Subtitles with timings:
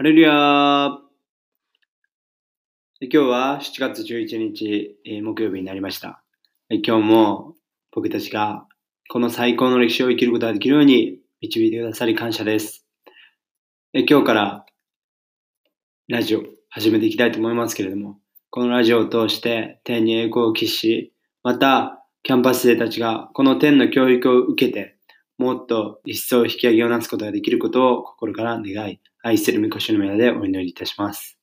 [0.00, 0.90] ハレルヤー
[3.00, 6.22] 今日は7月11日、え木曜日になりました。
[6.70, 7.56] 今日も
[7.90, 8.64] 僕たちが
[9.08, 12.86] この最高の歴史を生きることができるように導いてくださり感謝です。
[13.92, 14.66] 今日から
[16.06, 18.20] ラジオ始めていきたいと思いますけれども、
[18.50, 21.12] このラジオを通して天に栄光を期し、
[21.42, 24.96] またキャンパス生たちがこの天の教育を受けて、
[25.38, 31.37] もっと一層引き上げをなすことができることを心から願い、愛する御子主の皆でお祈りいたします。